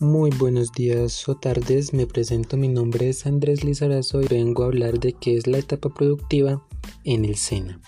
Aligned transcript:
Muy 0.00 0.30
buenos 0.30 0.72
días 0.72 1.28
o 1.28 1.36
tardes, 1.36 1.92
me 1.92 2.08
presento, 2.08 2.56
mi 2.56 2.66
nombre 2.66 3.10
es 3.10 3.26
Andrés 3.26 3.62
Lizarazo 3.62 4.20
y 4.22 4.26
vengo 4.26 4.64
a 4.64 4.66
hablar 4.66 4.98
de 4.98 5.12
qué 5.12 5.36
es 5.36 5.46
la 5.46 5.58
etapa 5.58 5.94
productiva 5.94 6.66
en 7.04 7.24
el 7.24 7.36
SENA. 7.36 7.80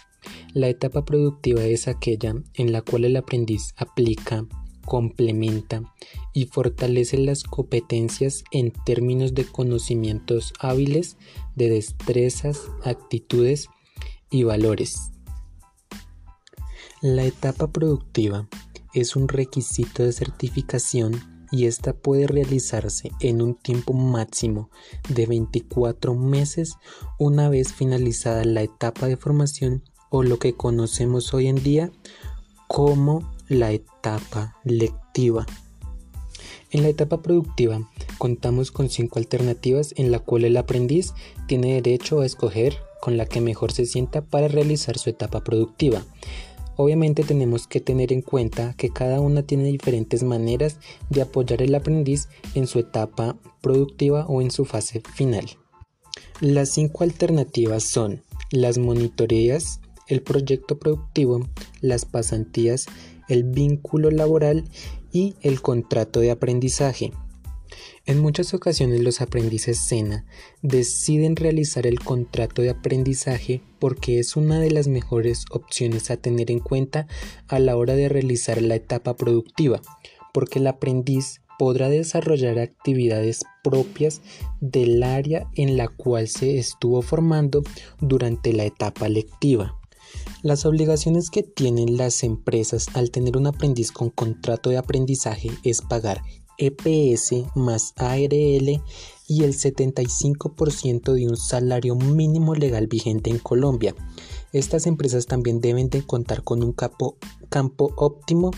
La 0.54 0.69
etapa 0.69 1.04
productiva 1.04 1.65
es 1.65 1.88
aquella 1.88 2.37
en 2.54 2.71
la 2.71 2.83
cual 2.83 3.06
el 3.06 3.17
aprendiz 3.17 3.74
aplica, 3.77 4.47
complementa 4.85 5.83
y 6.33 6.47
fortalece 6.47 7.19
las 7.19 7.42
competencias 7.42 8.45
en 8.53 8.73
términos 8.85 9.35
de 9.35 9.45
conocimientos 9.45 10.53
hábiles, 10.61 11.17
de 11.57 11.71
destrezas, 11.71 12.63
actitudes 12.85 13.69
y 14.31 14.45
valores. 14.45 15.11
La 17.02 17.25
etapa 17.25 17.73
productiva 17.73 18.48
es 18.95 19.16
un 19.16 19.27
requisito 19.27 20.05
de 20.05 20.12
certificación 20.12 21.36
y 21.51 21.67
esta 21.67 21.93
puede 21.93 22.27
realizarse 22.27 23.11
en 23.21 23.43
un 23.43 23.55
tiempo 23.55 23.93
máximo 23.93 24.71
de 25.09 25.27
24 25.27 26.15
meses 26.15 26.75
una 27.19 27.49
vez 27.49 27.73
finalizada 27.73 28.45
la 28.45 28.63
etapa 28.63 29.07
de 29.07 29.17
formación 29.17 29.83
o 30.11 30.23
lo 30.23 30.39
que 30.39 30.55
conocemos 30.55 31.35
hoy 31.35 31.49
en 31.49 31.63
día 31.63 31.91
como 32.69 33.33
la 33.49 33.73
etapa 33.73 34.57
lectiva. 34.65 35.47
En 36.71 36.83
la 36.83 36.89
etapa 36.89 37.23
productiva 37.23 37.89
contamos 38.19 38.71
con 38.71 38.91
cinco 38.91 39.19
alternativas 39.19 39.95
en 39.97 40.11
la 40.11 40.19
cual 40.19 40.45
el 40.45 40.57
aprendiz 40.57 41.15
tiene 41.47 41.75
derecho 41.75 42.21
a 42.21 42.27
escoger 42.27 42.77
con 43.01 43.17
la 43.17 43.27
que 43.27 43.41
mejor 43.41 43.73
se 43.73 43.87
sienta 43.87 44.23
para 44.23 44.49
realizar 44.49 44.99
su 44.99 45.11
etapa 45.11 45.45
productiva. 45.45 46.03
Obviamente 46.77 47.23
tenemos 47.23 47.66
que 47.66 47.80
tener 47.80 48.12
en 48.12 48.21
cuenta 48.21 48.75
que 48.77 48.91
cada 48.91 49.21
una 49.21 49.43
tiene 49.43 49.65
diferentes 49.65 50.23
maneras 50.23 50.79
de 51.09 51.23
apoyar 51.23 51.63
al 51.63 51.74
aprendiz 51.74 52.29
en 52.55 52.66
su 52.66 52.79
etapa 52.79 53.37
productiva 53.63 54.27
o 54.27 54.43
en 54.43 54.51
su 54.51 54.65
fase 54.65 55.02
final. 55.15 55.47
Las 56.41 56.71
cinco 56.71 57.02
alternativas 57.02 57.82
son 57.82 58.23
las 58.51 58.77
monitoreas, 58.77 59.80
el 60.07 60.23
proyecto 60.23 60.79
productivo, 60.79 61.49
las 61.80 62.04
pasantías, 62.04 62.87
el 63.29 63.45
vínculo 63.45 64.10
laboral 64.10 64.64
y 65.12 65.34
el 65.41 65.62
contrato 65.62 66.20
de 66.20 66.30
aprendizaje. 66.30 67.12
En 68.05 68.20
muchas 68.20 68.55
ocasiones 68.55 69.00
los 69.00 69.20
aprendices 69.20 69.78
SENA 69.78 70.24
deciden 70.62 71.36
realizar 71.36 71.86
el 71.86 72.00
contrato 72.00 72.62
de 72.62 72.70
aprendizaje 72.70 73.62
porque 73.78 74.19
es 74.19 74.36
una 74.36 74.60
de 74.60 74.70
las 74.70 74.88
mejores 74.88 75.44
opciones 75.50 76.10
a 76.10 76.16
tener 76.16 76.50
en 76.50 76.60
cuenta 76.60 77.06
a 77.48 77.58
la 77.58 77.77
hora 77.77 77.94
de 77.94 78.08
realizar 78.08 78.62
la 78.62 78.77
etapa 78.77 79.16
productiva, 79.16 79.80
porque 80.32 80.58
el 80.58 80.66
aprendiz 80.66 81.41
podrá 81.58 81.88
desarrollar 81.88 82.58
actividades 82.58 83.42
propias 83.62 84.20
del 84.60 85.02
área 85.02 85.48
en 85.54 85.77
la 85.77 85.88
cual 85.88 86.28
se 86.28 86.58
estuvo 86.58 87.02
formando 87.02 87.62
durante 88.00 88.52
la 88.52 88.64
etapa 88.64 89.08
lectiva. 89.08 89.78
Las 90.42 90.64
obligaciones 90.64 91.30
que 91.30 91.42
tienen 91.42 91.97
las 91.97 92.22
empresas 92.22 92.88
al 92.94 93.10
tener 93.10 93.36
un 93.36 93.47
aprendiz 93.47 93.91
con 93.91 94.10
contrato 94.10 94.70
de 94.70 94.77
aprendizaje 94.77 95.50
es 95.64 95.82
pagar 95.82 96.22
EPS 96.58 97.46
más 97.54 97.92
ARL 97.96 98.82
y 99.28 99.44
el 99.44 99.54
75% 99.54 101.12
de 101.12 101.28
un 101.28 101.36
salario 101.36 101.96
mínimo 101.96 102.54
legal 102.54 102.86
vigente 102.86 103.30
en 103.30 103.38
Colombia. 103.38 103.94
Estas 104.52 104.86
empresas 104.86 105.26
también 105.26 105.60
deben 105.60 105.90
de 105.90 106.02
contar 106.02 106.42
con 106.42 106.62
un 106.62 106.72
campo, 106.72 107.16
campo 107.48 107.92
óptimo 107.96 108.52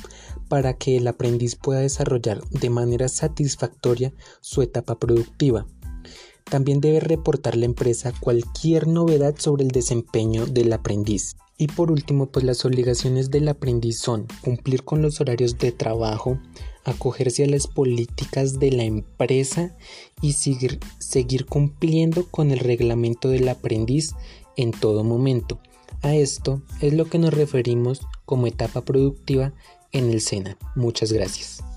para 0.48 0.74
que 0.74 0.96
el 0.96 1.08
aprendiz 1.08 1.56
pueda 1.56 1.80
desarrollar 1.80 2.42
de 2.50 2.70
manera 2.70 3.08
satisfactoria 3.08 4.12
su 4.40 4.62
etapa 4.62 4.98
productiva. 4.98 5.66
También 6.44 6.80
debe 6.80 7.00
reportar 7.00 7.56
la 7.56 7.66
empresa 7.66 8.12
cualquier 8.20 8.86
novedad 8.86 9.34
sobre 9.38 9.64
el 9.64 9.70
desempeño 9.70 10.46
del 10.46 10.72
aprendiz. 10.72 11.36
Y 11.58 11.66
por 11.66 11.90
último, 11.90 12.30
pues 12.30 12.44
las 12.44 12.64
obligaciones 12.64 13.30
del 13.30 13.48
aprendiz 13.48 13.98
son 13.98 14.26
cumplir 14.42 14.84
con 14.84 15.02
los 15.02 15.20
horarios 15.20 15.58
de 15.58 15.72
trabajo, 15.72 16.38
acogerse 16.88 17.44
a 17.44 17.48
las 17.48 17.66
políticas 17.66 18.58
de 18.58 18.72
la 18.72 18.84
empresa 18.84 19.76
y 20.20 20.32
seguir, 20.32 21.46
cumpliendo 21.46 22.26
con 22.26 22.50
el 22.50 22.58
reglamento 22.58 23.28
del 23.28 23.48
aprendiz 23.48 24.14
en 24.56 24.72
todo 24.72 25.04
momento. 25.04 25.60
A 26.02 26.14
esto 26.14 26.62
es 26.80 26.92
lo 26.92 27.06
que 27.06 27.18
nos 27.18 27.34
referimos 27.34 28.00
como 28.24 28.46
etapa 28.46 28.84
productiva 28.84 29.52
en 29.92 30.10
el 30.10 30.20
SENA. 30.20 30.56
Muchas 30.76 31.12
gracias. 31.12 31.67